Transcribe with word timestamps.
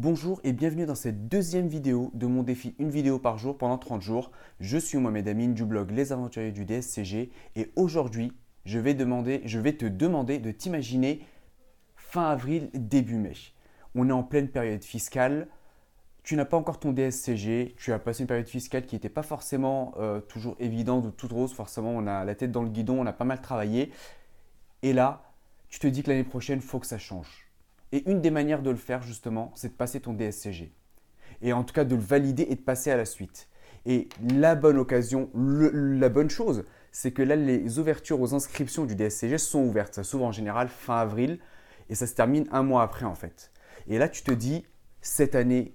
Bonjour 0.00 0.40
et 0.44 0.52
bienvenue 0.52 0.86
dans 0.86 0.94
cette 0.94 1.26
deuxième 1.26 1.66
vidéo 1.66 2.12
de 2.14 2.28
mon 2.28 2.44
défi 2.44 2.72
une 2.78 2.88
vidéo 2.88 3.18
par 3.18 3.36
jour 3.36 3.58
pendant 3.58 3.78
30 3.78 4.00
jours. 4.00 4.30
Je 4.60 4.78
suis 4.78 4.96
Mohamed 4.96 5.26
Amine 5.26 5.54
du 5.54 5.64
blog 5.64 5.90
Les 5.90 6.12
Aventuriers 6.12 6.52
du 6.52 6.64
DSCG 6.64 7.32
et 7.56 7.72
aujourd'hui 7.74 8.32
je 8.64 8.78
vais, 8.78 8.96
je 9.44 9.58
vais 9.58 9.72
te 9.72 9.86
demander 9.86 10.38
de 10.38 10.52
t'imaginer 10.52 11.26
fin 11.96 12.30
avril, 12.30 12.70
début 12.74 13.16
mai. 13.16 13.32
On 13.96 14.08
est 14.08 14.12
en 14.12 14.22
pleine 14.22 14.46
période 14.46 14.84
fiscale, 14.84 15.48
tu 16.22 16.36
n'as 16.36 16.44
pas 16.44 16.56
encore 16.56 16.78
ton 16.78 16.92
DSCG, 16.92 17.74
tu 17.76 17.92
as 17.92 17.98
passé 17.98 18.20
une 18.20 18.28
période 18.28 18.48
fiscale 18.48 18.86
qui 18.86 18.94
n'était 18.94 19.08
pas 19.08 19.24
forcément 19.24 19.94
euh, 19.98 20.20
toujours 20.20 20.54
évidente 20.60 21.06
ou 21.06 21.10
toute 21.10 21.32
rose, 21.32 21.52
forcément 21.52 21.90
on 21.90 22.06
a 22.06 22.24
la 22.24 22.36
tête 22.36 22.52
dans 22.52 22.62
le 22.62 22.70
guidon, 22.70 23.00
on 23.00 23.06
a 23.06 23.12
pas 23.12 23.24
mal 23.24 23.40
travaillé 23.40 23.90
et 24.82 24.92
là 24.92 25.24
tu 25.68 25.80
te 25.80 25.88
dis 25.88 26.04
que 26.04 26.10
l'année 26.10 26.22
prochaine, 26.22 26.60
faut 26.60 26.78
que 26.78 26.86
ça 26.86 26.98
change. 26.98 27.47
Et 27.92 28.08
une 28.10 28.20
des 28.20 28.30
manières 28.30 28.62
de 28.62 28.70
le 28.70 28.76
faire, 28.76 29.02
justement, 29.02 29.52
c'est 29.54 29.68
de 29.68 29.74
passer 29.74 30.00
ton 30.00 30.12
DSCG. 30.12 30.72
Et 31.42 31.52
en 31.52 31.64
tout 31.64 31.72
cas, 31.72 31.84
de 31.84 31.94
le 31.94 32.00
valider 32.00 32.46
et 32.48 32.56
de 32.56 32.60
passer 32.60 32.90
à 32.90 32.96
la 32.96 33.04
suite. 33.04 33.48
Et 33.86 34.08
la 34.20 34.54
bonne 34.54 34.76
occasion, 34.78 35.30
la 35.34 36.08
bonne 36.08 36.30
chose, 36.30 36.64
c'est 36.92 37.12
que 37.12 37.22
là, 37.22 37.36
les 37.36 37.78
ouvertures 37.78 38.20
aux 38.20 38.34
inscriptions 38.34 38.84
du 38.84 38.94
DSCG 38.94 39.38
sont 39.38 39.60
ouvertes. 39.60 39.94
Ça 39.94 40.04
s'ouvre 40.04 40.24
en 40.24 40.32
général 40.32 40.68
fin 40.68 40.98
avril 40.98 41.38
et 41.88 41.94
ça 41.94 42.06
se 42.06 42.14
termine 42.14 42.46
un 42.50 42.62
mois 42.62 42.82
après, 42.82 43.06
en 43.06 43.14
fait. 43.14 43.52
Et 43.86 43.98
là, 43.98 44.08
tu 44.08 44.22
te 44.22 44.32
dis, 44.32 44.66
cette 45.00 45.34
année, 45.34 45.74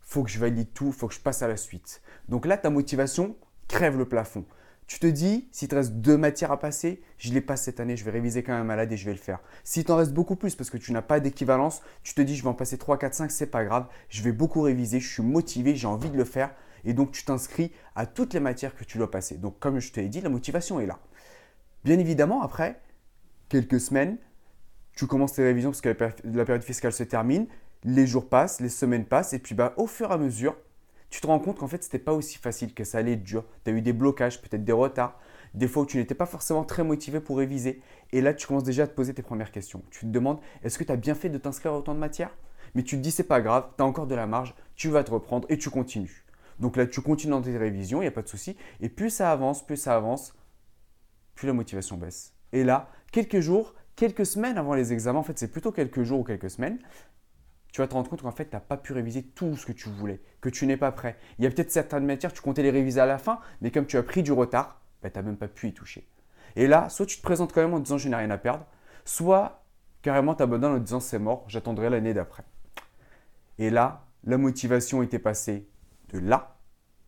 faut 0.00 0.22
que 0.22 0.30
je 0.30 0.38
valide 0.38 0.72
tout, 0.72 0.92
faut 0.92 1.08
que 1.08 1.14
je 1.14 1.20
passe 1.20 1.42
à 1.42 1.48
la 1.48 1.56
suite. 1.56 2.02
Donc 2.28 2.46
là, 2.46 2.56
ta 2.56 2.70
motivation 2.70 3.36
crève 3.66 3.98
le 3.98 4.06
plafond. 4.06 4.44
Tu 4.88 4.98
te 4.98 5.06
dis, 5.06 5.46
si 5.52 5.68
te 5.68 5.74
reste 5.74 5.92
deux 5.92 6.16
matières 6.16 6.50
à 6.50 6.58
passer, 6.58 7.02
je 7.18 7.30
les 7.34 7.42
passe 7.42 7.62
cette 7.62 7.78
année, 7.78 7.94
je 7.94 8.04
vais 8.06 8.10
réviser 8.10 8.42
quand 8.42 8.56
même 8.56 8.66
malade 8.66 8.90
et 8.90 8.96
je 8.96 9.04
vais 9.04 9.12
le 9.12 9.18
faire. 9.18 9.38
Si 9.62 9.84
t'en 9.84 9.96
reste 9.96 10.14
beaucoup 10.14 10.34
plus 10.34 10.56
parce 10.56 10.70
que 10.70 10.78
tu 10.78 10.92
n'as 10.92 11.02
pas 11.02 11.20
d'équivalence, 11.20 11.82
tu 12.02 12.14
te 12.14 12.22
dis, 12.22 12.34
je 12.34 12.42
vais 12.42 12.48
en 12.48 12.54
passer 12.54 12.78
3, 12.78 12.96
4, 12.96 13.12
5, 13.12 13.30
c'est 13.30 13.48
pas 13.48 13.66
grave, 13.66 13.86
je 14.08 14.22
vais 14.22 14.32
beaucoup 14.32 14.62
réviser, 14.62 14.98
je 14.98 15.06
suis 15.06 15.22
motivé, 15.22 15.76
j'ai 15.76 15.86
envie 15.86 16.08
de 16.08 16.16
le 16.16 16.24
faire. 16.24 16.54
Et 16.84 16.94
donc, 16.94 17.12
tu 17.12 17.22
t'inscris 17.22 17.70
à 17.96 18.06
toutes 18.06 18.32
les 18.32 18.40
matières 18.40 18.74
que 18.74 18.82
tu 18.82 18.96
dois 18.96 19.10
passer. 19.10 19.36
Donc, 19.36 19.58
comme 19.58 19.78
je 19.78 19.92
te 19.92 20.00
l'ai 20.00 20.08
dit, 20.08 20.22
la 20.22 20.30
motivation 20.30 20.80
est 20.80 20.86
là. 20.86 20.98
Bien 21.84 21.98
évidemment, 21.98 22.40
après 22.40 22.80
quelques 23.50 23.80
semaines, 23.80 24.16
tu 24.96 25.06
commences 25.06 25.34
tes 25.34 25.44
révisions 25.44 25.70
parce 25.70 25.82
que 25.82 25.94
la 26.24 26.44
période 26.46 26.64
fiscale 26.64 26.94
se 26.94 27.02
termine, 27.02 27.46
les 27.84 28.06
jours 28.06 28.26
passent, 28.26 28.60
les 28.60 28.70
semaines 28.70 29.04
passent, 29.04 29.34
et 29.34 29.38
puis 29.38 29.54
bah, 29.54 29.74
au 29.76 29.86
fur 29.86 30.10
et 30.10 30.14
à 30.14 30.18
mesure, 30.18 30.56
tu 31.10 31.20
te 31.20 31.26
rends 31.26 31.38
compte 31.38 31.58
qu'en 31.58 31.68
fait, 31.68 31.82
ce 31.82 31.88
n'était 31.88 31.98
pas 31.98 32.12
aussi 32.12 32.38
facile, 32.38 32.74
que 32.74 32.84
ça 32.84 32.98
allait 32.98 33.12
être 33.12 33.24
dur. 33.24 33.44
Tu 33.64 33.70
as 33.70 33.74
eu 33.74 33.80
des 33.80 33.92
blocages, 33.92 34.40
peut-être 34.42 34.64
des 34.64 34.72
retards, 34.72 35.18
des 35.54 35.68
fois 35.68 35.84
où 35.84 35.86
tu 35.86 35.96
n'étais 35.96 36.14
pas 36.14 36.26
forcément 36.26 36.64
très 36.64 36.84
motivé 36.84 37.20
pour 37.20 37.38
réviser. 37.38 37.82
Et 38.12 38.20
là, 38.20 38.34
tu 38.34 38.46
commences 38.46 38.64
déjà 38.64 38.84
à 38.84 38.86
te 38.86 38.94
poser 38.94 39.14
tes 39.14 39.22
premières 39.22 39.50
questions. 39.50 39.82
Tu 39.90 40.00
te 40.00 40.06
demandes, 40.06 40.40
est-ce 40.62 40.78
que 40.78 40.84
tu 40.84 40.92
as 40.92 40.96
bien 40.96 41.14
fait 41.14 41.30
de 41.30 41.38
t'inscrire 41.38 41.72
à 41.72 41.78
autant 41.78 41.94
de 41.94 42.00
matières? 42.00 42.36
Mais 42.74 42.82
tu 42.82 42.96
te 42.96 43.00
dis, 43.00 43.10
c'est 43.10 43.24
pas 43.24 43.40
grave, 43.40 43.68
tu 43.76 43.82
as 43.82 43.86
encore 43.86 44.06
de 44.06 44.14
la 44.14 44.26
marge, 44.26 44.54
tu 44.76 44.88
vas 44.88 45.02
te 45.02 45.10
reprendre 45.10 45.46
et 45.48 45.56
tu 45.56 45.70
continues. 45.70 46.24
Donc 46.58 46.76
là, 46.76 46.86
tu 46.86 47.00
continues 47.00 47.32
dans 47.32 47.42
tes 47.42 47.56
révisions, 47.56 48.00
il 48.00 48.04
n'y 48.04 48.08
a 48.08 48.12
pas 48.12 48.22
de 48.22 48.28
souci. 48.28 48.56
Et 48.80 48.88
plus 48.88 49.10
ça 49.10 49.32
avance, 49.32 49.64
plus 49.64 49.76
ça 49.76 49.96
avance, 49.96 50.34
plus 51.34 51.46
la 51.46 51.54
motivation 51.54 51.96
baisse. 51.96 52.34
Et 52.52 52.64
là, 52.64 52.90
quelques 53.12 53.40
jours, 53.40 53.74
quelques 53.96 54.26
semaines 54.26 54.58
avant 54.58 54.74
les 54.74 54.92
examens, 54.92 55.20
en 55.20 55.22
fait, 55.22 55.38
c'est 55.38 55.50
plutôt 55.50 55.72
quelques 55.72 56.02
jours 56.02 56.20
ou 56.20 56.24
quelques 56.24 56.50
semaines, 56.50 56.78
tu 57.72 57.80
vas 57.80 57.86
te 57.86 57.94
rendre 57.94 58.08
compte 58.08 58.22
qu'en 58.22 58.32
fait, 58.32 58.46
tu 58.46 58.54
n'as 58.54 58.60
pas 58.60 58.76
pu 58.76 58.92
réviser 58.92 59.22
tout 59.22 59.56
ce 59.56 59.66
que 59.66 59.72
tu 59.72 59.88
voulais, 59.88 60.20
que 60.40 60.48
tu 60.48 60.66
n'es 60.66 60.76
pas 60.76 60.92
prêt. 60.92 61.16
Il 61.38 61.44
y 61.44 61.46
a 61.46 61.50
peut-être 61.50 61.70
certaines 61.70 62.06
matières, 62.06 62.32
tu 62.32 62.40
comptais 62.40 62.62
les 62.62 62.70
réviser 62.70 63.00
à 63.00 63.06
la 63.06 63.18
fin, 63.18 63.40
mais 63.60 63.70
comme 63.70 63.86
tu 63.86 63.96
as 63.96 64.02
pris 64.02 64.22
du 64.22 64.32
retard, 64.32 64.80
bah, 65.02 65.10
tu 65.10 65.18
n'as 65.18 65.22
même 65.22 65.36
pas 65.36 65.48
pu 65.48 65.68
y 65.68 65.74
toucher. 65.74 66.08
Et 66.56 66.66
là, 66.66 66.88
soit 66.88 67.06
tu 67.06 67.18
te 67.18 67.22
présentes 67.22 67.52
quand 67.52 67.60
même 67.60 67.74
en 67.74 67.80
disant 67.80 67.98
je 67.98 68.08
n'ai 68.08 68.16
rien 68.16 68.30
à 68.30 68.38
perdre, 68.38 68.66
soit 69.04 69.64
carrément 70.02 70.34
tu 70.34 70.42
abandonnes 70.42 70.74
en 70.74 70.78
disant 70.78 71.00
c'est 71.00 71.18
mort, 71.18 71.44
j'attendrai 71.48 71.90
l'année 71.90 72.14
d'après. 72.14 72.44
Et 73.58 73.70
là, 73.70 74.06
la 74.24 74.38
motivation 74.38 75.02
était 75.02 75.18
passée 75.18 75.68
de 76.10 76.18
là 76.18 76.56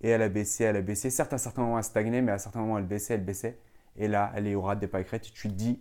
et 0.00 0.08
elle 0.08 0.22
a 0.22 0.28
baissé, 0.28 0.64
elle 0.64 0.76
a 0.76 0.82
baissé. 0.82 1.10
Certes, 1.10 1.32
à 1.32 1.38
certains 1.38 1.62
moments, 1.62 1.78
elle 1.78 1.84
stagnait, 1.84 2.22
mais 2.22 2.32
à 2.32 2.38
certains 2.38 2.60
moments, 2.60 2.78
elle 2.78 2.86
baissait, 2.86 3.14
elle 3.14 3.24
baissait. 3.24 3.58
Et 3.96 4.08
là, 4.08 4.32
elle 4.34 4.46
est 4.46 4.54
au 4.54 4.62
ras 4.62 4.76
des 4.76 4.86
pâquerettes. 4.86 5.32
Tu 5.32 5.48
te 5.48 5.54
dis, 5.54 5.80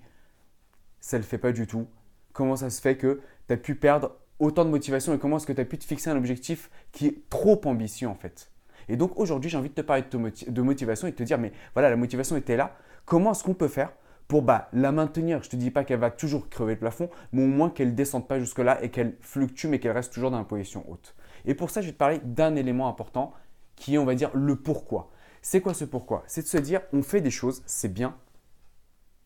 ça 0.99 1.17
ne 1.17 1.23
le 1.23 1.27
fait 1.27 1.37
pas 1.37 1.51
du 1.51 1.67
tout. 1.67 1.87
Comment 2.33 2.55
ça 2.55 2.69
se 2.69 2.81
fait 2.81 2.97
que 2.97 3.21
tu 3.47 3.53
as 3.53 3.57
pu 3.57 3.75
perdre 3.75 4.17
autant 4.39 4.65
de 4.65 4.69
motivation 4.69 5.13
et 5.13 5.19
comment 5.19 5.37
est-ce 5.37 5.45
que 5.45 5.53
tu 5.53 5.61
as 5.61 5.65
pu 5.65 5.77
te 5.77 5.85
fixer 5.85 6.09
un 6.09 6.17
objectif 6.17 6.69
qui 6.91 7.07
est 7.07 7.29
trop 7.29 7.59
ambitieux 7.65 8.07
en 8.07 8.15
fait. 8.15 8.51
Et 8.87 8.97
donc 8.97 9.19
aujourd'hui, 9.19 9.49
j'ai 9.49 9.57
envie 9.57 9.69
de 9.69 9.75
te 9.75 9.81
parler 9.81 10.03
de, 10.09 10.61
motivation 10.61 11.07
et 11.07 11.11
de 11.11 11.15
te 11.15 11.23
dire, 11.23 11.37
mais 11.37 11.51
voilà, 11.73 11.89
la 11.89 11.95
motivation 11.95 12.35
était 12.35 12.57
là. 12.57 12.75
Comment 13.05 13.31
est-ce 13.31 13.43
qu'on 13.43 13.53
peut 13.53 13.67
faire 13.67 13.91
pour 14.27 14.41
bah, 14.41 14.67
la 14.73 14.91
maintenir? 14.91 15.43
Je 15.43 15.47
ne 15.47 15.51
te 15.51 15.55
dis 15.55 15.69
pas 15.69 15.83
qu'elle 15.83 15.99
va 15.99 16.09
toujours 16.09 16.49
crever 16.49 16.73
le 16.73 16.79
plafond, 16.79 17.09
mais 17.31 17.43
au 17.43 17.47
moins 17.47 17.69
qu'elle 17.69 17.89
ne 17.89 17.95
descende 17.95 18.27
pas 18.27 18.39
jusque-là 18.39 18.83
et 18.83 18.89
qu'elle 18.89 19.15
fluctue, 19.21 19.67
mais 19.67 19.79
qu'elle 19.79 19.91
reste 19.91 20.11
toujours 20.11 20.31
dans 20.31 20.39
une 20.39 20.45
position 20.45 20.89
haute. 20.89 21.15
Et 21.45 21.53
pour 21.53 21.69
ça, 21.69 21.81
je 21.81 21.87
vais 21.87 21.93
te 21.93 21.97
parler 21.97 22.19
d'un 22.23 22.55
élément 22.55 22.87
important 22.87 23.33
qui 23.75 23.95
est, 23.95 23.97
on 23.99 24.05
va 24.05 24.15
dire, 24.15 24.31
le 24.33 24.55
pourquoi. 24.55 25.11
C'est 25.41 25.61
quoi 25.61 25.73
ce 25.73 25.85
pourquoi? 25.85 26.23
C'est 26.25 26.41
de 26.41 26.47
se 26.47 26.57
dire, 26.57 26.81
on 26.91 27.03
fait 27.03 27.21
des 27.21 27.31
choses, 27.31 27.61
c'est 27.65 27.93
bien, 27.93 28.15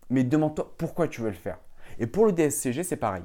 mais 0.10 0.24
demande-toi 0.24 0.76
pourquoi 0.78 1.08
tu 1.08 1.22
veux 1.22 1.30
le 1.30 1.36
faire. 1.36 1.58
Et 2.00 2.08
pour 2.08 2.26
le 2.26 2.34
DSCG, 2.34 2.84
c'est 2.84 2.98
pareil 2.98 3.24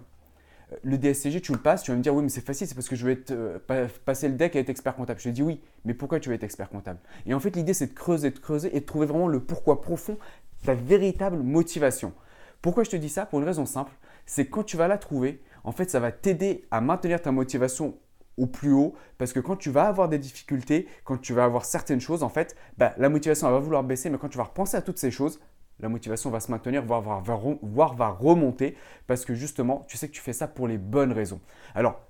le 0.83 0.99
DSCG, 0.99 1.41
tu 1.41 1.53
le 1.53 1.59
passes, 1.59 1.83
tu 1.83 1.91
vas 1.91 1.97
me 1.97 2.03
dire 2.03 2.15
oui, 2.15 2.23
mais 2.23 2.29
c'est 2.29 2.45
facile, 2.45 2.67
c'est 2.67 2.75
parce 2.75 2.89
que 2.89 2.97
je 2.97 3.07
vais 3.07 3.19
euh, 3.31 3.59
passer 4.05 4.29
le 4.29 4.35
deck 4.35 4.55
et 4.57 4.59
être 4.59 4.69
expert 4.69 4.95
comptable. 4.95 5.19
Je 5.21 5.29
te 5.29 5.35
dis 5.35 5.43
oui, 5.43 5.61
mais 5.85 5.95
pourquoi 5.95 6.21
tu 6.21 6.29
veux 6.29 6.35
être 6.35 6.45
expert 6.45 6.69
comptable? 6.69 6.99
Et 7.27 7.35
en 7.35 7.41
fait, 7.41 7.57
l'idée, 7.57 7.75
c'est 7.75 7.89
de 7.89 7.95
creuser, 7.95 8.31
de 8.31 8.39
creuser 8.39 8.77
et 8.77 8.81
de 8.81 8.85
trouver 8.85 9.07
vraiment 9.07 9.29
le 9.29 9.41
pourquoi 9.41 9.81
profond, 9.81 10.19
ta 10.65 10.75
véritable 10.75 11.39
motivation. 11.39 12.13
Pourquoi 12.61 12.85
je 12.85 12.91
te 12.91 12.97
dis 12.97 13.09
ça? 13.09 13.25
Pour 13.25 13.39
une 13.39 13.47
raison 13.47 13.67
simple, 13.67 13.93
c'est 14.27 14.47
quand 14.47 14.65
tu 14.65 14.77
vas 14.77 14.89
la 14.89 14.99
trouver, 14.99 15.43
en 15.65 15.73
fait, 15.73 15.91
ça 15.91 16.01
va 16.01 16.13
t'aider 16.13 16.65
à 16.71 16.81
maintenir 16.81 17.23
ta 17.23 17.33
motivation 17.33 17.97
au 18.37 18.47
plus 18.47 18.73
haut 18.73 18.95
parce 19.19 19.33
que 19.33 19.41
quand 19.41 19.57
tu 19.57 19.71
vas 19.71 19.89
avoir 19.89 20.09
des 20.09 20.19
difficultés, 20.19 20.87
quand 21.05 21.19
tu 21.19 21.33
vas 21.33 21.45
avoir 21.45 21.65
certaines 21.65 22.01
choses, 22.01 22.23
en 22.23 22.29
fait, 22.29 22.57
bah, 22.77 22.95
la 22.99 23.09
motivation 23.09 23.51
va 23.51 23.59
vouloir 23.59 23.85
baisser, 23.85 24.11
mais 24.11 24.19
quand 24.19 24.29
tu 24.29 24.39
vas 24.39 24.45
repenser 24.45 24.77
à 24.77 24.83
toutes 24.83 24.99
ces 24.99 25.11
choses, 25.11 25.41
la 25.81 25.89
motivation 25.89 26.31
va 26.31 26.41
se 26.41 26.51
maintenir, 26.51 26.85
voire 26.85 27.03
va, 27.03 28.09
remonter, 28.11 28.77
parce 29.07 29.25
que 29.25 29.35
justement, 29.35 29.85
tu 29.89 29.97
sais 29.97 30.09
que 30.09 30.13
tu 30.13 30.21
fais 30.21 30.33
ça 30.33 30.49
pour 30.49 30.69
les 30.69 30.79
bonnes 30.79 31.13
raisons. 31.13 31.41
Alors, 31.75 32.01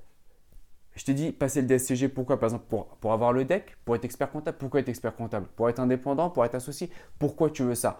je 0.94 1.04
t'ai 1.04 1.14
dit, 1.14 1.30
passer 1.30 1.60
le 1.62 1.68
DSCG, 1.68 2.08
pourquoi? 2.08 2.40
Par 2.40 2.48
exemple, 2.48 2.64
pour, 3.00 3.12
avoir 3.12 3.32
le 3.32 3.44
deck, 3.44 3.76
pour 3.84 3.94
être 3.94 4.04
expert 4.04 4.30
comptable. 4.30 4.58
Pourquoi 4.58 4.80
être 4.80 4.88
expert 4.88 5.14
comptable? 5.14 5.46
Pour 5.54 5.68
être 5.68 5.78
indépendant, 5.78 6.28
pour 6.28 6.44
être 6.44 6.56
associé. 6.56 6.90
Pourquoi 7.18 7.50
tu 7.50 7.62
veux 7.62 7.76
ça? 7.76 7.98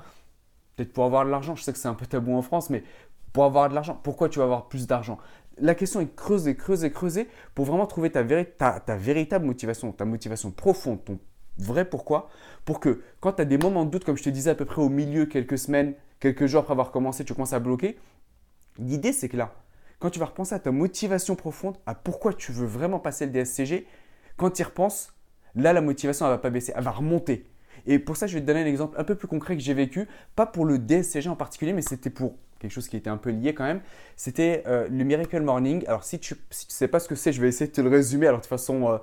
Peut-être 0.75 0.93
pour 0.93 1.05
avoir 1.05 1.25
de 1.25 1.31
l'argent, 1.31 1.55
je 1.55 1.62
sais 1.62 1.73
que 1.73 1.79
c'est 1.79 1.89
un 1.89 1.95
peu 1.95 2.06
tabou 2.06 2.35
en 2.35 2.43
France, 2.43 2.71
mais 2.71 2.83
pour 3.33 3.45
avoir 3.45 3.69
de 3.69 3.75
l'argent, 3.75 3.99
pourquoi 4.03 4.29
tu 4.29 4.39
vas 4.39 4.47
avoir 4.47 4.69
plus 4.69 4.87
d'argent? 4.87 5.19
La 5.59 5.75
question 5.75 6.00
est 6.00 6.15
creuser, 6.15 6.56
creuser, 6.56 6.91
creuser 6.91 7.29
pour 7.55 7.67
vraiment 7.67 7.87
trouver 7.87 8.11
ta, 8.11 8.25
ta 8.81 8.97
véritable 8.97 9.45
motivation, 9.45 9.93
ta 9.93 10.05
motivation 10.05 10.50
profonde, 10.50 11.05
ton 11.05 11.19
vrai 11.59 11.85
pourquoi, 11.85 12.29
pour 12.65 12.81
que 12.81 13.03
quand 13.21 13.33
tu 13.33 13.43
as 13.43 13.45
des 13.45 13.59
moments 13.59 13.85
de 13.85 13.91
doute, 13.91 14.05
comme 14.05 14.17
je 14.17 14.23
te 14.23 14.31
disais 14.31 14.51
à 14.51 14.55
peu 14.55 14.65
près 14.65 14.83
au 14.83 14.89
milieu, 14.89 15.27
quelques 15.27 15.59
semaines, 15.59 15.95
quelques 16.21 16.47
jours 16.47 16.61
après 16.61 16.73
avoir 16.73 16.91
commencé, 16.91 17.25
tu 17.25 17.35
commences 17.35 17.53
à 17.53 17.61
bloquer, 17.61 17.99
l'idée 18.79 19.13
c'est 19.13 19.29
que 19.29 19.37
là, 19.37 19.55
quand 19.99 20.11
tu 20.11 20.19
vas 20.19 20.27
repenser 20.27 20.55
à 20.55 20.59
ta 20.59 20.71
motivation 20.71 21.35
profonde, 21.35 21.77
à 21.87 21.95
pourquoi 21.95 22.33
tu 22.33 22.53
veux 22.53 22.67
vraiment 22.67 23.01
passer 23.01 23.27
le 23.27 23.33
DSCG, 23.33 23.87
quand 24.37 24.51
tu 24.51 24.63
y 24.63 24.65
repenses, 24.65 25.13
là 25.55 25.73
la 25.73 25.81
motivation 25.81 26.27
elle 26.27 26.33
va 26.33 26.39
pas 26.39 26.51
baisser, 26.51 26.73
elle 26.77 26.85
va 26.85 26.93
remonter. 26.93 27.47
Et 27.87 27.99
pour 27.99 28.17
ça, 28.17 28.27
je 28.27 28.35
vais 28.35 28.41
te 28.41 28.47
donner 28.47 28.63
un 28.63 28.67
exemple 28.67 29.01
un 29.01 29.05
peu 29.05 29.15
plus 29.15 29.29
concret 29.29 29.57
que 29.57 29.63
j'ai 29.63 29.75
vécu, 29.75 30.07
pas 30.37 30.47
pour 30.47 30.65
le 30.65 30.79
DSCG 30.79 31.29
en 31.29 31.37
particulier, 31.37 31.73
mais 31.73 31.83
c'était 31.83 32.11
pour 32.11 32.35
quelque 32.59 32.73
chose 32.73 32.89
qui 32.89 32.97
était 32.97 33.11
un 33.11 33.17
peu 33.17 33.31
lié 33.31 33.55
quand 33.55 33.65
même. 33.65 33.81
C'était 34.17 34.63
euh, 34.67 34.89
le 34.89 35.05
Miracle 35.05 35.41
Morning. 35.41 35.85
Alors 35.87 36.05
si 36.05 36.19
tu 36.19 36.35
ne 36.35 36.39
sais 36.51 36.89
pas 36.89 37.01
ce 37.01 37.09
que 37.09 37.15
c'est, 37.15 37.33
je 37.33 37.41
vais 37.41 37.49
essayer 37.49 37.69
de 37.69 37.73
te 37.73 37.81
le 37.81 37.89
résumer. 37.89 38.27
Alors 38.27 38.41
de 38.41 38.47
façon 38.47 38.89
euh, 38.89 38.99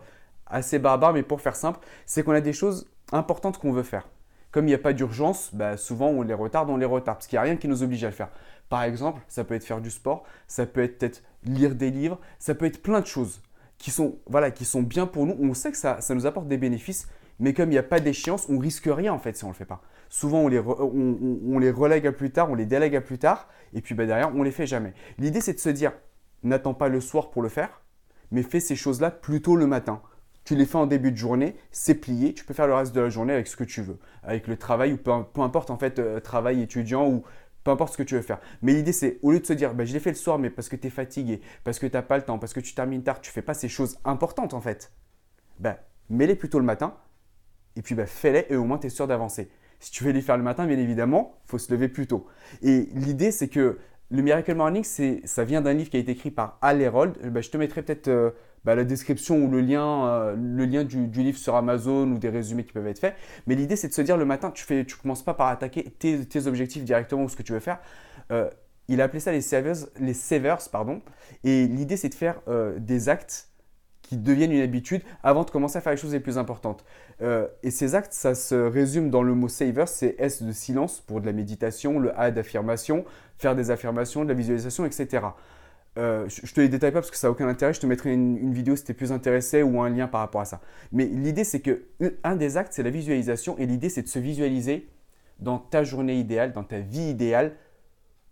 assez 0.48 0.80
barbare, 0.80 1.14
mais 1.14 1.24
pour 1.24 1.42
faire 1.42 1.56
simple, 1.56 1.80
c'est 2.06 2.24
qu'on 2.24 2.32
a 2.32 2.42
des 2.42 2.54
choses 2.54 2.88
importantes 3.12 3.58
qu'on 3.58 3.72
veut 3.72 3.84
faire. 3.84 4.08
Comme 4.52 4.66
il 4.66 4.70
n'y 4.70 4.76
a 4.76 4.80
pas 4.80 4.94
d'urgence, 4.94 5.54
bah, 5.54 5.78
souvent 5.78 6.08
on 6.08 6.22
les 6.22 6.34
retarde, 6.34 6.70
on 6.70 6.78
les 6.78 6.86
retarde, 6.86 7.18
parce 7.18 7.28
qu'il 7.28 7.36
n'y 7.38 7.42
a 7.42 7.44
rien 7.44 7.58
qui 7.58 7.68
nous 7.68 7.84
oblige 7.84 8.04
à 8.04 8.08
le 8.08 8.14
faire. 8.14 8.30
Par 8.70 8.84
exemple, 8.84 9.22
ça 9.28 9.44
peut 9.44 9.54
être 9.54 9.66
faire 9.66 9.82
du 9.82 9.92
sport, 9.92 10.24
ça 10.48 10.66
peut 10.66 10.82
être 10.82 10.98
peut-être 10.98 11.24
lire 11.44 11.76
des 11.76 11.92
livres, 11.92 12.20
ça 12.40 12.56
peut 12.56 12.66
être 12.66 12.82
plein 12.82 13.02
de 13.02 13.06
choses 13.06 13.42
qui 13.78 13.92
sont, 13.92 14.18
voilà, 14.28 14.52
qui 14.52 14.66
sont 14.66 14.82
bien 14.82 15.08
pour 15.08 15.26
nous. 15.26 15.36
On 15.40 15.53
sait 15.53 15.72
que 15.72 15.78
ça, 15.78 16.02
ça 16.02 16.16
nous 16.16 16.26
apporte 16.26 16.48
des 16.48 16.58
bénéfices, 16.58 17.08
mais 17.40 17.53
comme 17.53 17.70
il 17.70 17.74
n'y 17.74 17.78
a 17.78 17.84
pas 17.84 18.00
d'échéance, 18.00 18.48
on 18.50 18.58
risque 18.58 18.88
rien 18.88 19.14
en 19.14 19.20
fait 19.20 19.36
si 19.36 19.44
on 19.44 19.48
ne 19.48 19.53
le 19.53 19.58
fait 19.58 19.66
pas. 19.66 19.82
Souvent, 20.09 20.40
on 20.40 20.48
les, 20.48 20.59
on, 20.59 21.59
les 21.59 21.72
relègue 21.72 22.08
à 22.08 22.12
plus 22.12 22.32
tard, 22.32 22.50
on 22.50 22.56
les 22.56 22.66
délègue 22.66 22.96
à 22.96 23.02
plus 23.02 23.18
tard, 23.18 23.50
et 23.74 23.82
puis 23.82 23.96
bah, 23.96 24.06
derrière, 24.06 24.30
on 24.34 24.40
ne 24.40 24.44
les 24.46 24.52
fait 24.52 24.68
jamais. 24.68 24.94
L'idée, 25.18 25.41
c'est 25.41 25.53
de 25.53 25.59
se 25.59 25.70
dire, 25.70 25.91
n'attends 26.44 26.74
pas 26.74 26.88
le 26.88 27.02
soir 27.02 27.32
pour 27.32 27.41
le 27.41 27.50
faire, 27.50 27.82
mais 28.32 28.44
fais 28.44 28.59
ces 28.59 28.76
choses-là 28.76 29.12
plutôt 29.12 29.56
le 29.56 29.68
matin 29.68 30.02
tu 30.46 30.56
les 30.56 30.66
fais 30.66 30.78
en 30.78 30.86
début 30.86 31.12
de 31.12 31.18
journée, 31.18 31.56
c'est 31.72 31.96
plié, 31.96 32.34
tu 32.34 32.46
peux 32.46 32.53
faire 32.53 32.68
le 32.68 32.76
reste 32.76 32.94
de 32.94 33.02
la 33.02 33.09
journée 33.09 33.34
avec 33.34 33.47
ce 33.47 33.58
que 33.58 33.64
tu 33.64 33.82
veux, 33.82 33.97
avec 34.24 34.47
le 34.47 34.56
travail 34.56 34.94
ou 34.94 34.97
peu, 34.97 35.12
importe 35.42 35.72
en 35.72 35.78
fait, 35.78 35.97
euh, 35.97 36.20
travail 36.20 36.62
étudiant 36.62 37.08
ou 37.09 37.24
peu 37.64 37.72
importe 37.72 37.94
ce 37.94 37.97
que 37.97 38.03
tu 38.03 38.14
veux 38.14 38.22
faire. 38.22 38.40
Mais 38.62 38.74
l'idée 38.74 38.94
c'est, 38.94 39.18
au 39.24 39.32
lieu 39.32 39.40
de 39.40 39.46
se 39.46 39.53
dire, 39.53 39.74
bah, 39.74 39.86
je 39.86 39.94
l'ai 39.94 40.00
fait 40.00 40.12
le 40.12 40.16
soir, 40.16 40.38
mais 40.38 40.52
parce 40.52 40.70
que 40.70 40.76
tu 40.76 40.86
es 40.88 40.92
fatigué, 40.92 41.42
parce 41.64 41.80
que 41.80 41.88
tu 41.88 41.94
n'as 41.94 42.03
pas 42.03 42.18
le 42.18 42.24
temps, 42.24 42.38
parce 42.38 42.53
que 42.53 42.59
tu 42.59 42.76
termines 42.76 43.02
tard, 43.02 43.22
tu 43.22 43.32
fais 43.32 43.42
pas 43.42 43.56
ces 43.56 43.68
choses 43.68 43.97
importantes 44.06 44.53
en 44.53 44.62
fait, 44.62 44.92
bah, 45.59 45.80
mets-les 46.09 46.36
plutôt 46.36 46.59
le 46.59 46.66
matin 46.66 46.96
et 47.76 47.82
puis 47.82 47.96
bah, 47.96 48.06
fais-les 48.06 48.46
et 48.50 48.56
au 48.56 48.66
moins 48.66 48.78
tu 48.78 48.88
es 48.88 48.91
sûr 48.91 49.08
d'avancer. 49.08 49.50
Si 49.80 49.91
tu 49.91 50.03
veux 50.03 50.12
les 50.12 50.22
faire 50.22 50.38
le 50.38 50.44
matin, 50.44 50.68
bien 50.68 50.78
évidemment, 50.78 51.40
faut 51.46 51.58
se 51.58 51.72
lever 51.74 51.90
plus 51.90 52.06
tôt. 52.06 52.28
Et 52.62 52.88
l'idée 52.94 53.32
c'est 53.32 53.48
que 53.48 53.80
le 54.11 54.22
Miracle 54.22 54.53
Morning, 54.53 54.84
ça 54.84 55.43
vient 55.43 55.61
d'un 55.61 55.73
livre 55.73 55.90
qui 55.90 55.97
a 55.97 55.99
été 55.99 56.11
écrit 56.11 56.31
par 56.31 56.59
Al 56.61 56.81
Herold. 56.81 57.31
Bah, 57.31 57.41
je 57.41 57.49
te 57.49 57.57
mettrai 57.57 57.81
peut-être 57.81 58.07
euh, 58.07 58.31
bah, 58.63 58.75
la 58.75 58.84
description 58.84 59.37
ou 59.37 59.49
le 59.49 59.61
lien, 59.61 60.07
euh, 60.07 60.35
le 60.37 60.66
lien 60.66 60.84
du, 60.84 61.07
livre 61.07 61.37
sur 61.37 61.55
Amazon 61.55 62.11
ou 62.11 62.17
des 62.19 62.29
résumés 62.29 62.66
qui 62.66 62.73
peuvent 62.73 62.87
être 62.87 62.99
faits. 62.99 63.16
Mais 63.47 63.55
l'idée, 63.55 63.75
c'est 63.75 63.87
de 63.87 63.93
se 63.93 64.02
dire 64.02 64.17
le 64.17 64.25
matin, 64.25 64.52
tu 64.52 64.72
ne 64.72 64.84
commences 65.02 65.23
pas 65.23 65.34
par 65.34 65.47
attaquer 65.47 65.84
tes, 65.84 66.47
objectifs 66.47 66.84
directement 66.84 67.23
ou 67.23 67.29
ce 67.29 67.35
que 67.35 67.43
tu 67.43 67.53
veux 67.53 67.59
faire. 67.59 67.79
Euh, 68.31 68.49
il 68.87 69.02
a 69.02 69.05
appelé 69.05 69.19
ça 69.19 69.31
les 69.31 69.41
savers, 69.41 69.87
les 69.99 70.13
savers 70.13 70.59
pardon. 70.72 71.02
Et 71.43 71.66
l'idée, 71.66 71.97
c'est 71.97 72.09
de 72.09 72.13
faire 72.13 72.41
des 72.78 73.09
actes 73.09 73.49
qui 74.05 74.17
deviennent 74.17 74.52
une 74.52 74.61
habitude 74.61 75.02
avant 75.23 75.43
de 75.43 75.49
commencer 75.49 75.78
à 75.78 75.81
faire 75.81 75.93
les 75.93 75.97
choses 75.97 76.13
les 76.13 76.19
plus 76.19 76.37
importantes. 76.37 76.85
Euh, 77.22 77.47
et 77.63 77.72
ces 77.72 77.96
actes, 77.96 78.13
ça 78.13 78.35
se 78.35 78.55
résume 78.55 79.09
dans 79.09 79.23
le 79.23 79.34
mot 79.34 79.47
saver, 79.47 79.85
c'est 79.87 80.16
S 80.19 80.43
de 80.43 80.52
silence 80.52 81.02
pour 81.02 81.22
de 81.22 81.25
la 81.25 81.34
méditation, 81.34 81.99
le 81.99 82.17
A 82.19 82.31
d'affirmation, 82.31 83.05
faire 83.37 83.55
des 83.55 83.72
affirmations, 83.72 84.23
de 84.23 84.29
la 84.29 84.35
visualisation, 84.35 84.85
etc. 84.85 85.28
Euh, 85.97 86.28
je 86.28 86.41
ne 86.41 86.47
te 86.47 86.61
les 86.61 86.69
détaille 86.69 86.91
pas 86.91 86.99
parce 86.99 87.11
que 87.11 87.17
ça 87.17 87.28
n'a 87.28 87.31
aucun 87.31 87.47
intérêt, 87.47 87.73
je 87.73 87.79
te 87.79 87.87
mettrai 87.87 88.13
une, 88.13 88.53
vidéo 88.53 88.75
si 88.75 88.84
tu 88.84 88.91
es 88.91 88.93
plus 88.93 89.11
intéressé 89.11 89.63
ou 89.63 89.81
un 89.81 89.90
lien 89.90 90.07
par 90.07 90.22
rapport 90.22 90.41
à 90.41 90.46
ça. 90.46 90.61
Mais 90.91 91.05
l'idée, 91.05 91.43
c'est 91.43 91.61
que 91.61 91.85
un 92.23 92.35
des 92.35 92.57
actes, 92.57 92.73
c'est 92.73 92.84
la 92.84 92.90
visualisation 92.90 93.57
et 93.57 93.66
l'idée, 93.66 93.90
c'est 93.90 94.03
de 94.03 94.07
se 94.07 94.19
visualiser 94.19 94.90
dans 95.40 95.57
ta 95.57 95.84
journée 95.84 96.19
idéale, 96.19 96.53
dans 96.53 96.63
ta 96.63 96.79
vie 96.79 97.09
idéale 97.09 97.55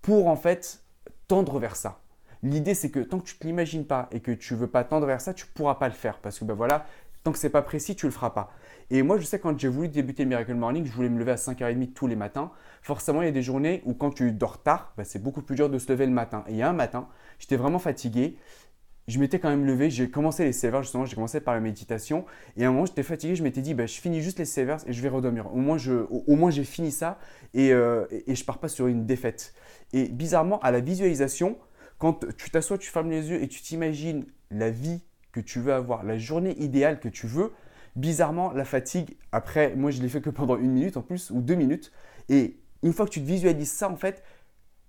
pour 0.01 0.27
en 0.27 0.35
fait 0.35 0.83
tendre 1.27 1.57
vers 1.59 1.75
ça. 1.75 2.02
L'idée, 2.43 2.73
c'est 2.73 2.89
que 2.89 2.99
tant 2.99 3.19
que 3.19 3.25
tu 3.25 3.35
ne 3.41 3.47
l'imagines 3.47 3.85
pas 3.85 4.09
et 4.11 4.19
que 4.19 4.31
tu 4.31 4.53
ne 4.53 4.59
veux 4.59 4.67
pas 4.67 4.83
tendre 4.83 5.07
vers 5.07 5.21
ça, 5.21 5.33
tu 5.33 5.45
ne 5.45 5.51
pourras 5.53 5.75
pas 5.75 5.87
le 5.87 5.93
faire. 5.93 6.19
Parce 6.19 6.39
que 6.39 6.45
ben 6.45 6.53
voilà, 6.53 6.85
tant 7.23 7.31
que 7.31 7.39
ce 7.39 7.47
n'est 7.47 7.51
pas 7.51 7.61
précis, 7.61 7.95
tu 7.95 8.05
le 8.05 8.11
feras 8.11 8.31
pas. 8.31 8.51
Et 8.89 9.01
moi, 9.01 9.17
je 9.17 9.23
sais 9.23 9.39
quand 9.39 9.57
j'ai 9.57 9.69
voulu 9.69 9.87
débuter 9.87 10.25
Miracle 10.25 10.53
Morning, 10.53 10.85
je 10.85 10.91
voulais 10.91 11.09
me 11.09 11.17
lever 11.17 11.31
à 11.31 11.35
5h30 11.35 11.93
tous 11.93 12.07
les 12.07 12.17
matins. 12.17 12.51
Forcément, 12.81 13.21
il 13.21 13.25
y 13.25 13.29
a 13.29 13.31
des 13.31 13.41
journées 13.41 13.81
où 13.85 13.93
quand 13.93 14.11
tu 14.11 14.31
dors 14.33 14.61
tard, 14.61 14.93
ben, 14.97 15.05
c'est 15.05 15.23
beaucoup 15.23 15.41
plus 15.41 15.55
dur 15.55 15.69
de 15.69 15.79
se 15.79 15.89
lever 15.91 16.05
le 16.05 16.11
matin. 16.11 16.43
Et 16.47 16.51
il 16.51 16.57
y 16.57 16.61
a 16.61 16.69
un 16.69 16.73
matin, 16.73 17.07
j'étais 17.39 17.55
vraiment 17.55 17.79
fatigué. 17.79 18.37
Je 19.07 19.19
m'étais 19.19 19.37
quand 19.39 19.49
même 19.49 19.65
levé, 19.65 19.89
j'ai 19.89 20.09
commencé 20.09 20.45
les 20.45 20.53
sévères, 20.53 20.81
justement, 20.81 21.05
j'ai 21.05 21.15
commencé 21.15 21.41
par 21.41 21.53
la 21.53 21.59
méditation. 21.59 22.25
Et 22.55 22.65
à 22.65 22.69
un 22.69 22.71
moment, 22.71 22.85
j'étais 22.85 23.03
fatigué, 23.03 23.35
je 23.35 23.43
m'étais 23.43 23.61
dit, 23.61 23.73
ben, 23.73 23.87
je 23.87 23.99
finis 23.99 24.21
juste 24.21 24.39
les 24.39 24.45
sévères 24.45 24.79
et 24.85 24.93
je 24.93 25.01
vais 25.01 25.09
redormir. 25.09 25.53
Au 25.53 25.57
moins, 25.57 25.77
je, 25.77 26.05
au, 26.09 26.35
moins 26.35 26.51
j'ai 26.51 26.63
fini 26.63 26.91
ça 26.91 27.19
et, 27.53 27.71
euh, 27.73 28.05
et, 28.27 28.35
je 28.35 28.45
pars 28.45 28.59
pas 28.59 28.69
sur 28.69 28.87
une 28.87 29.05
défaite. 29.05 29.53
Et 29.91 30.07
bizarrement, 30.07 30.59
à 30.59 30.71
la 30.71 30.79
visualisation, 30.79 31.57
quand 32.03 32.25
tu 32.35 32.49
t'assois, 32.49 32.77
tu 32.77 32.89
fermes 32.89 33.09
les 33.09 33.29
yeux 33.29 33.41
et 33.41 33.47
tu 33.47 33.61
t'imagines 33.61 34.25
la 34.51 34.69
vie 34.69 34.99
que 35.31 35.39
tu 35.39 35.61
veux 35.61 35.71
avoir, 35.71 36.03
la 36.03 36.17
journée 36.17 36.53
idéale 36.61 36.99
que 36.99 37.07
tu 37.07 37.27
veux, 37.27 37.53
bizarrement, 37.95 38.51
la 38.51 38.65
fatigue, 38.65 39.15
après, 39.31 39.73
moi 39.77 39.89
je 39.89 40.01
l'ai 40.01 40.09
fait 40.09 40.19
que 40.19 40.29
pendant 40.29 40.57
une 40.57 40.71
minute 40.71 40.97
en 40.97 41.01
plus, 41.01 41.29
ou 41.29 41.39
deux 41.39 41.55
minutes, 41.55 41.93
et 42.27 42.57
une 42.83 42.91
fois 42.91 43.05
que 43.05 43.11
tu 43.11 43.21
te 43.21 43.25
visualises 43.25 43.71
ça, 43.71 43.89
en 43.89 43.95
fait, 43.95 44.21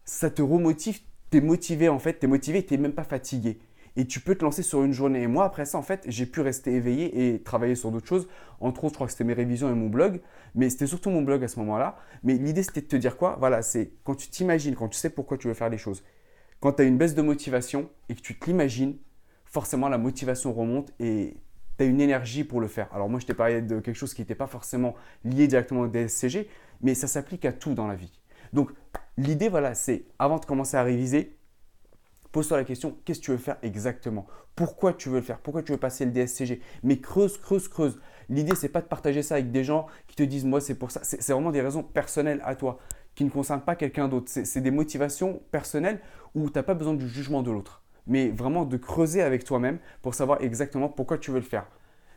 ça 0.05 0.29
te 0.29 0.43
remotive, 0.43 1.03
tu 1.31 1.37
es 1.39 1.41
motivé 1.41 1.89
en 1.89 2.01
fait, 2.01 2.19
tu 2.19 2.25
es 2.25 2.29
motivé, 2.29 2.67
tu 2.67 2.75
n'es 2.75 2.81
même 2.81 2.95
pas 2.95 3.05
fatigué. 3.05 3.61
Et 3.95 4.09
tu 4.09 4.19
peux 4.19 4.35
te 4.35 4.45
lancer 4.45 4.65
sur 4.65 4.83
une 4.83 4.93
journée. 4.93 5.23
Et 5.23 5.29
moi, 5.29 5.45
après 5.45 5.67
ça, 5.67 5.79
en 5.79 5.83
fait, 5.83 6.03
j'ai 6.09 6.27
pu 6.27 6.41
rester 6.41 6.73
éveillé 6.73 7.29
et 7.29 7.41
travailler 7.41 7.77
sur 7.77 7.93
d'autres 7.93 8.09
choses. 8.09 8.27
Entre 8.59 8.83
autres, 8.83 8.95
je 8.95 8.97
crois 8.97 9.07
que 9.07 9.13
c'était 9.13 9.23
mes 9.23 9.35
révisions 9.35 9.71
et 9.71 9.75
mon 9.75 9.89
blog. 9.89 10.21
Mais 10.57 10.69
c'était 10.69 10.89
surtout 10.89 11.11
mon 11.11 11.23
blog 11.23 11.45
à 11.45 11.47
ce 11.47 11.61
moment-là. 11.61 11.97
Mais 12.25 12.35
l'idée, 12.35 12.65
c'était 12.65 12.81
de 12.81 12.89
te 12.89 12.97
dire 12.97 13.17
quoi? 13.17 13.37
Voilà, 13.39 13.63
c'est 13.63 13.93
quand 14.03 14.17
tu 14.17 14.29
t'imagines, 14.31 14.75
quand 14.75 14.89
tu 14.89 14.99
sais 14.99 15.11
pourquoi 15.11 15.39
tu 15.39 15.47
veux 15.47 15.55
faire 15.55 15.69
les 15.69 15.79
choses, 15.79 16.03
quand 16.65 16.73
tu 16.73 16.81
as 16.81 16.87
une 16.87 16.97
baisse 16.97 17.15
de 17.15 17.21
motivation 17.21 17.91
et 18.09 18.15
que 18.15 18.23
tu 18.23 18.39
te 18.39 18.47
l'imagines, 18.47 18.97
forcément 19.45 19.91
la 19.91 19.99
motivation 19.99 20.51
remonte 20.51 20.95
et 20.99 21.37
tu 21.77 21.85
as 21.85 21.87
une 21.87 22.01
énergie 22.01 22.43
pour 22.43 22.59
le 22.59 22.69
faire. 22.69 22.89
Alors 22.95 23.11
moi, 23.11 23.21
je 23.21 23.27
t'ai 23.27 23.35
parlé 23.35 23.61
de 23.61 23.81
quelque 23.81 23.97
chose 23.97 24.15
qui 24.15 24.23
n'était 24.23 24.35
pas 24.35 24.47
forcément 24.47 24.95
lié 25.27 25.47
directement 25.47 25.83
au 25.83 25.89
DSCG, 25.89 26.49
mais 26.81 26.95
ça 26.95 27.07
s'applique 27.07 27.45
à 27.45 27.53
tout 27.53 27.75
dans 27.75 27.87
la 27.87 27.97
vie. 27.97 28.19
Donc 28.55 28.71
l'idée, 29.19 29.51
voilà, 29.51 29.75
c'est 29.75 30.07
avant 30.19 30.39
de 30.39 30.47
commencer 30.47 30.79
à 30.79 30.83
réviser, 30.83 31.37
pose-toi 32.33 32.57
la 32.57 32.65
question, 32.65 32.97
qu'est-ce 33.05 33.21
que 33.21 33.25
tu 33.27 33.31
veux 33.33 33.37
faire 33.37 33.59
exactement? 33.61 34.27
Pourquoi 34.57 34.95
tu 34.95 35.11
veux 35.11 35.17
le 35.17 35.23
faire? 35.23 35.41
Pourquoi 35.41 35.63
tu 35.63 35.73
veux 35.73 35.79
passer 35.79 36.07
le 36.07 36.13
DSCG 36.13 36.63
Mais 36.83 36.99
creuse, 36.99 37.37
creuse, 37.37 37.69
creuse. 37.69 38.01
L'idée, 38.29 38.55
c'est 38.55 38.69
pas 38.69 38.81
de 38.81 38.87
partager 38.87 39.23
ça 39.23 39.35
avec 39.35 39.51
des 39.51 39.65
gens 39.65 39.87
qui 40.07 40.17
te 40.17 40.23
disent, 40.23 40.45
moi, 40.45 40.61
c'est 40.61 40.75
pour 40.75 40.91
ça. 40.91 41.01
C'est 41.03 41.33
vraiment 41.33 41.51
des 41.51 41.61
raisons 41.61 41.83
personnelles 41.83 42.41
à 42.45 42.55
toi 42.55 42.79
qui 43.15 43.25
ne 43.25 43.31
concerne 43.31 43.61
pas 43.61 43.77
quelqu'un 43.77 44.09
d'autre. 44.09 44.31
C'est 44.31 44.61
des 44.61 44.71
motivations 44.71 45.43
personnelles 45.51 46.01
où 46.35 46.51
tu 46.51 46.59
n'as 46.59 46.63
pas 46.63 46.75
besoin 46.75 46.95
du 46.95 47.09
jugement 47.09 47.43
de 47.43 47.51
l'autre, 47.51 47.83
mais 48.07 48.29
vraiment 48.29 48.65
de 48.65 48.77
creuser 48.77 49.23
avec 49.23 49.45
toi-même 49.45 49.79
pour 50.03 50.15
savoir 50.15 50.41
exactement 50.43 50.89
pourquoi 50.89 51.19
tu 51.19 51.31
veux 51.31 51.39
le 51.39 51.45
faire. 51.45 51.67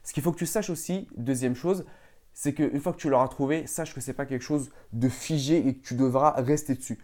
Ce 0.04 0.14
qu'il 0.14 0.24
faut 0.24 0.32
que 0.32 0.38
tu 0.38 0.46
saches 0.46 0.70
aussi, 0.70 1.08
deuxième 1.18 1.56
chose, 1.56 1.86
c'est 2.34 2.54
qu'une 2.54 2.80
fois 2.80 2.94
que 2.94 2.98
tu 2.98 3.10
l'auras 3.10 3.28
trouvé, 3.28 3.68
sache 3.68 3.94
que 3.94 4.02
ce 4.02 4.10
n'est 4.10 4.14
pas 4.16 4.26
quelque 4.26 4.44
chose 4.44 4.72
de 4.94 5.10
figé 5.10 5.68
et 5.68 5.76
que 5.76 5.86
tu 5.86 5.96
devras 5.96 6.32
rester 6.32 6.76
dessus. 6.76 7.00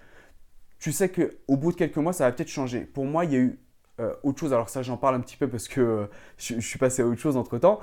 Tu 0.80 0.92
sais 0.92 1.10
qu'au 1.10 1.58
bout 1.58 1.72
de 1.72 1.78
quelques 1.78 1.98
mois, 1.98 2.14
ça 2.14 2.26
va 2.26 2.32
peut-être 2.32 2.50
changer. 2.50 2.82
Pour 2.82 3.06
moi, 3.06 3.26
il 3.26 3.32
y 3.32 3.36
a 3.36 3.40
eu 3.40 3.60
euh, 4.00 4.14
autre 4.24 4.40
chose. 4.40 4.54
Alors 4.54 4.70
ça, 4.70 4.82
j'en 4.82 4.98
parle 4.98 5.16
un 5.16 5.20
petit 5.22 5.38
peu 5.38 5.48
parce 5.48 5.68
que 5.68 5.82
euh, 5.82 6.06
je, 6.38 6.60
suis 6.60 6.80
passé 6.80 7.02
à 7.02 7.06
autre 7.06 7.20
chose 7.20 7.38
entre-temps. 7.38 7.80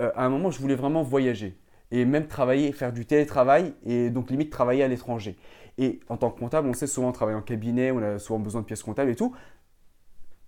Euh, 0.00 0.10
à 0.14 0.24
un 0.24 0.28
moment, 0.28 0.50
je 0.50 0.58
voulais 0.58 0.74
vraiment 0.74 1.02
voyager 1.02 1.58
et 1.90 2.04
même 2.04 2.26
travailler, 2.26 2.72
faire 2.72 2.92
du 2.92 3.04
télétravail 3.04 3.74
et 3.84 4.10
donc 4.10 4.30
limite 4.30 4.50
travailler 4.50 4.82
à 4.82 4.88
l'étranger. 4.88 5.36
Et 5.78 6.00
en 6.08 6.16
tant 6.16 6.30
que 6.30 6.38
comptable, 6.38 6.68
on 6.68 6.72
sait 6.72 6.86
souvent 6.86 7.12
travailler 7.12 7.36
en 7.36 7.42
cabinet, 7.42 7.90
on 7.90 8.02
a 8.02 8.18
souvent 8.18 8.38
besoin 8.38 8.62
de 8.62 8.66
pièces 8.66 8.82
comptables 8.82 9.10
et 9.10 9.16
tout. 9.16 9.34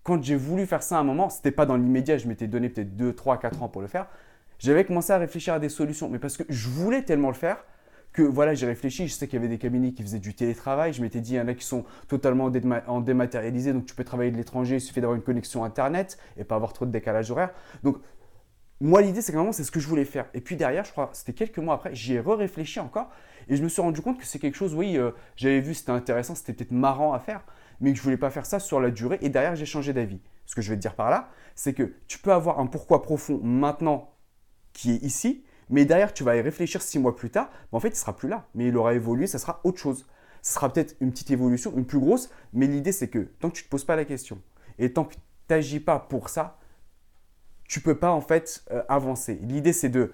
Quand 0.03 0.23
j'ai 0.23 0.37
voulu 0.37 0.67
faire 0.67 0.83
ça 0.83 0.97
à 0.97 1.01
un 1.01 1.05
moment, 1.05 1.31
ce 1.31 1.39
n'était 1.39 1.51
pas 1.51 1.67
dans 1.67 1.77
l'immédiat, 1.77 2.19
je 2.19 2.29
m'étais 2.29 2.47
donné 2.47 2.69
peut-être 2.69 2.97
2, 2.97 3.15
3, 3.15 3.39
4 3.39 3.63
ans 3.63 3.69
pour 3.69 3.83
le 3.83 3.89
faire. 3.89 4.07
J'avais 4.59 4.85
commencé 4.85 5.13
à 5.13 5.19
réfléchir 5.19 5.55
à 5.55 5.59
des 5.59 5.69
solutions, 5.69 6.09
mais 6.09 6.19
parce 6.19 6.37
que 6.37 6.45
je 6.49 6.69
voulais 6.69 7.03
tellement 7.03 7.29
le 7.29 7.35
faire 7.35 7.65
que 8.15 8.23
voilà, 8.23 8.55
j'ai 8.55 8.67
réfléchi. 8.67 9.09
Je 9.09 9.13
sais 9.13 9.27
qu'il 9.27 9.39
y 9.39 9.43
avait 9.43 9.49
des 9.49 9.59
cabinets 9.59 9.93
qui 9.93 10.03
faisaient 10.03 10.21
du 10.21 10.35
télétravail. 10.35 10.93
Je 10.93 11.03
m'étais 11.03 11.21
dit, 11.21 11.33
il 11.33 11.37
y 11.37 11.41
en 11.41 11.49
a 11.49 11.55
qui 11.55 11.65
sont 11.65 11.85
totalement 12.09 12.51
en 12.87 13.01
dématérialisé, 13.01 13.73
donc 13.73 13.87
tu 13.87 13.95
peux 13.95 14.05
travailler 14.05 14.31
de 14.31 14.37
l'étranger, 14.37 14.77
il 14.77 14.81
suffit 14.81 15.01
d'avoir 15.01 15.17
une 15.17 15.23
connexion 15.23 15.65
Internet 15.65 16.17
et 16.39 16.45
pas 16.45 16.55
avoir 16.55 16.73
trop 16.73 16.87
de 16.87 16.93
décalage 16.93 17.31
horaire. 17.31 17.51
Donc 17.83 17.99
moi, 18.85 19.01
l'idée, 19.01 19.23
c'est 19.23 19.33
vraiment 19.33 19.53
c'est 19.53 19.65
ce 19.65 19.71
que 19.71 19.81
je 19.81 19.89
voulais 19.89 20.05
faire. 20.05 20.27
Et 20.35 20.43
puis 20.43 20.57
derrière, 20.57 20.85
je 20.85 20.93
crois, 20.93 21.09
c'était 21.15 21.33
quelques 21.33 21.59
mois 21.59 21.75
après, 21.75 21.95
j'y 21.95 22.15
ai 22.15 22.21
réfléchi 22.21 22.81
encore 22.81 23.11
et 23.49 23.57
je 23.57 23.63
me 23.63 23.69
suis 23.69 23.81
rendu 23.81 24.03
compte 24.03 24.19
que 24.19 24.27
c'est 24.27 24.39
quelque 24.39 24.57
chose, 24.57 24.75
oui, 24.75 24.99
euh, 24.99 25.11
j'avais 25.37 25.61
vu, 25.61 25.73
c'était 25.73 25.93
intéressant, 25.93 26.35
c'était 26.35 26.53
peut-être 26.53 26.71
marrant 26.71 27.15
à 27.15 27.19
faire, 27.19 27.45
mais 27.81 27.93
que 27.93 27.99
je 27.99 28.03
voulais 28.03 28.19
pas 28.19 28.29
faire 28.29 28.45
ça 28.45 28.59
sur 28.59 28.81
la 28.81 28.91
durée. 28.91 29.19
Et 29.23 29.31
derrière, 29.31 29.57
j'ai 29.57 29.65
changé 29.65 29.95
d'avis. 29.95 30.21
Ce 30.45 30.55
que 30.55 30.61
je 30.61 30.69
vais 30.69 30.77
te 30.77 30.83
dire 30.83 30.95
par 30.95 31.09
là, 31.09 31.31
c'est 31.55 31.73
que 31.73 31.95
tu 32.09 32.19
peux 32.19 32.33
avoir 32.33 32.61
un 32.61 32.67
pourquoi 32.67 33.01
profond 33.01 33.41
maintenant 33.43 34.15
qui 34.75 34.93
est 34.93 35.03
ici, 35.03 35.45
mais 35.71 35.87
derrière, 35.87 36.13
tu 36.13 36.23
vas 36.23 36.37
y 36.37 36.43
réfléchir 36.43 36.83
six 36.83 36.99
mois 36.99 37.17
plus 37.17 37.31
tard. 37.31 37.51
en 37.73 37.81
fait, 37.81 37.89
il 37.89 37.97
sera 37.97 38.15
plus 38.15 38.29
là, 38.29 38.47
mais 38.55 38.69
il 38.69 38.77
aura 38.77 38.93
évolué, 38.93 39.27
ça 39.27 39.39
sera 39.39 39.61
autre 39.65 39.79
chose. 39.79 40.07
Ce 40.43 40.53
sera 40.53 40.71
peut-être 40.71 40.95
une 41.01 41.11
petite 41.11 41.31
évolution, 41.31 41.73
une 41.75 41.87
plus 41.87 41.99
grosse, 41.99 42.29
mais 42.53 42.67
l'idée, 42.67 42.93
c'est 42.93 43.09
que 43.09 43.31
tant 43.41 43.49
que 43.49 43.57
tu 43.57 43.63
ne 43.63 43.65
te 43.65 43.71
poses 43.71 43.85
pas 43.85 43.97
la 43.97 44.05
question 44.05 44.43
et 44.79 44.93
tant 44.93 45.05
que 45.05 45.15
tu 45.15 45.21
n'agis 45.49 45.81
pas 45.81 45.99
pour 45.99 46.29
ça, 46.29 46.59
tu 47.75 47.81
peux 47.81 47.97
pas 47.97 48.13
en 48.13 48.21
fait 48.21 48.63
euh, 48.71 48.85
avancer. 48.89 49.37
L'idée 49.43 49.73
c'est 49.73 49.89
de 49.89 50.13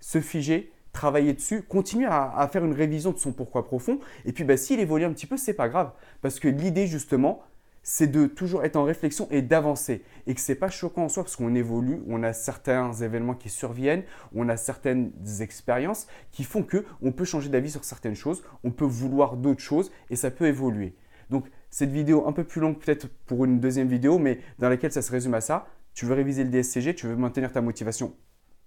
se 0.00 0.20
figer, 0.20 0.70
travailler 0.92 1.32
dessus, 1.32 1.62
continuer 1.62 2.06
à, 2.06 2.46
faire 2.52 2.62
une 2.62 2.74
révision 2.74 3.10
de 3.12 3.16
son 3.16 3.32
pourquoi 3.32 3.64
profond. 3.64 4.00
Et 4.26 4.34
puis 4.34 4.44
bah, 4.44 4.58
s'il 4.58 4.80
évolue 4.80 5.06
un 5.06 5.12
petit 5.14 5.24
peu, 5.24 5.38
c'est 5.38 5.54
pas 5.54 5.70
grave. 5.70 5.92
Parce 6.20 6.38
que 6.38 6.46
l'idée 6.46 6.86
justement, 6.86 7.42
c'est 7.82 8.06
de 8.06 8.26
toujours 8.26 8.64
être 8.64 8.76
en 8.76 8.84
réflexion 8.84 9.26
et 9.30 9.40
d'avancer. 9.40 10.04
Et 10.26 10.34
que 10.34 10.42
ce 10.42 10.52
n'est 10.52 10.58
pas 10.58 10.68
choquant 10.68 11.04
en 11.04 11.08
soi 11.08 11.22
parce 11.22 11.36
qu'on 11.36 11.54
évolue, 11.54 12.02
on 12.06 12.22
a 12.22 12.34
certains 12.34 12.92
événements 12.92 13.32
qui 13.34 13.48
surviennent, 13.48 14.02
on 14.34 14.50
a 14.50 14.58
certaines 14.58 15.10
expériences 15.40 16.06
qui 16.32 16.44
font 16.44 16.62
que 16.62 16.84
on 17.00 17.12
peut 17.12 17.24
changer 17.24 17.48
d'avis 17.48 17.70
sur 17.70 17.84
certaines 17.84 18.14
choses, 18.14 18.42
on 18.62 18.72
peut 18.72 18.84
vouloir 18.84 19.38
d'autres 19.38 19.62
choses 19.62 19.90
et 20.10 20.16
ça 20.16 20.30
peut 20.30 20.48
évoluer. 20.48 20.94
Donc 21.30 21.46
cette 21.70 21.92
vidéo 21.92 22.28
un 22.28 22.32
peu 22.32 22.44
plus 22.44 22.60
longue 22.60 22.78
peut-être 22.78 23.08
pour 23.24 23.46
une 23.46 23.58
deuxième 23.58 23.88
vidéo, 23.88 24.18
mais 24.18 24.40
dans 24.58 24.68
laquelle 24.68 24.92
ça 24.92 25.00
se 25.00 25.10
résume 25.10 25.32
à 25.32 25.40
ça 25.40 25.66
tu 25.94 26.06
veux 26.06 26.14
réviser 26.14 26.44
le 26.44 26.50
DSCG, 26.50 26.94
tu 26.94 27.06
veux 27.06 27.16
maintenir 27.16 27.52
ta 27.52 27.60
motivation 27.60 28.14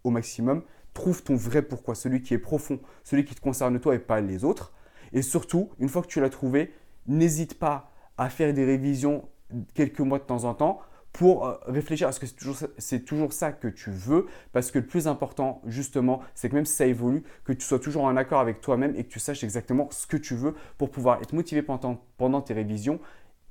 au 0.03 0.09
maximum, 0.09 0.63
trouve 0.93 1.23
ton 1.23 1.35
vrai 1.35 1.61
pourquoi, 1.61 1.95
celui 1.95 2.21
qui 2.21 2.33
est 2.33 2.39
profond, 2.39 2.79
celui 3.03 3.25
qui 3.25 3.35
te 3.35 3.41
concerne 3.41 3.79
toi 3.79 3.95
et 3.95 3.99
pas 3.99 4.21
les 4.21 4.43
autres. 4.43 4.73
Et 5.11 5.21
surtout, 5.21 5.69
une 5.79 5.89
fois 5.89 6.01
que 6.01 6.07
tu 6.07 6.19
l'as 6.19 6.29
trouvé, 6.29 6.73
n'hésite 7.07 7.57
pas 7.57 7.91
à 8.17 8.29
faire 8.29 8.53
des 8.53 8.65
révisions 8.65 9.27
quelques 9.73 9.99
mois 9.99 10.19
de 10.19 10.23
temps 10.23 10.43
en 10.45 10.53
temps 10.53 10.81
pour 11.11 11.45
euh, 11.45 11.55
réfléchir 11.67 12.07
à 12.07 12.11
ce 12.11 12.19
que 12.19 12.25
c'est 12.25 12.35
toujours, 12.35 12.57
toujours, 13.05 13.33
ça 13.33 13.51
que 13.51 13.67
tu 13.67 13.91
veux, 13.91 14.25
parce 14.51 14.71
que 14.71 14.79
le 14.79 14.87
plus 14.87 15.07
important, 15.07 15.61
justement, 15.65 16.21
c'est 16.33 16.49
que 16.49 16.55
même 16.55 16.65
si 16.65 16.73
ça 16.73 16.87
évolue, 16.87 17.23
que 17.43 17.53
tu 17.53 17.65
sois 17.65 17.79
toujours 17.79 18.03
en 18.03 18.17
accord 18.17 18.39
avec 18.39 18.61
toi-même 18.61 18.95
et 18.95 19.03
que 19.03 19.09
tu 19.09 19.19
saches 19.19 19.43
exactement 19.43 19.87
ce 19.91 20.07
que 20.07 20.17
tu 20.17 20.35
veux 20.35 20.55
pour 20.79 20.89
pouvoir 20.89 21.21
être 21.21 21.33
motivé 21.33 21.61
pendant, 21.61 22.03
pendant 22.17 22.41
tes 22.41 22.55
révisions 22.55 22.99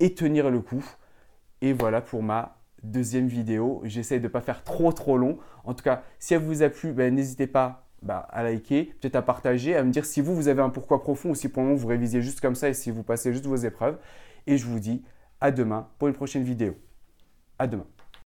et 0.01 0.13
tenir 0.15 0.51
le 0.51 0.61
coup. 0.61 0.85
Et 1.61 1.73
voilà 1.73 2.01
pour 2.01 2.25
ma 2.25 2.62
deuxième 2.83 3.27
vidéo. 3.27 3.81
J'essaie 3.85 4.19
de 4.19 4.25
ne 4.25 4.29
pas 4.29 4.41
faire 4.41 4.65
trop 4.65 4.93
trop 4.93 5.17
long. 5.17 5.39
En 5.65 5.75
tout 5.75 5.85
cas, 5.85 6.03
si 6.19 6.35
elle 6.35 6.43
vous 6.43 6.63
a 6.63 6.69
plu, 6.69 6.93
ben, 6.93 7.15
n'hésitez 7.15 7.47
pas 7.47 7.87
ben, 8.03 8.25
à 8.31 8.43
liker, 8.43 8.93
peut-être 9.01 9.17
à 9.17 9.23
partager, 9.23 9.77
à 9.77 9.85
me 9.85 9.91
dire 9.91 10.05
si 10.05 10.21
vous, 10.21 10.35
vous 10.35 10.49
avez 10.49 10.63
un 10.63 10.71
pourquoi 10.71 11.01
profond 11.01 11.31
ou 11.31 11.35
si 11.35 11.49
pour 11.49 11.63
le 11.63 11.75
vous 11.75 11.87
révisez 11.87 12.21
juste 12.21 12.41
comme 12.41 12.55
ça 12.55 12.69
et 12.69 12.75
si 12.75 12.91
vous 12.91 13.03
passez 13.03 13.33
juste 13.33 13.47
vos 13.47 13.57
épreuves. 13.57 13.99
Et 14.47 14.59
je 14.59 14.67
vous 14.67 14.81
dis 14.81 15.03
à 15.41 15.51
demain 15.51 15.89
pour 15.99 16.09
une 16.09 16.15
prochaine 16.15 16.43
vidéo. 16.43 16.77
À 17.59 17.67
demain. 17.67 17.87